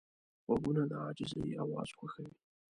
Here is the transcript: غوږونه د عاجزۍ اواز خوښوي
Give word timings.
غوږونه 0.45 0.83
د 0.89 0.93
عاجزۍ 1.03 1.49
اواز 1.63 1.89
خوښوي 1.97 2.35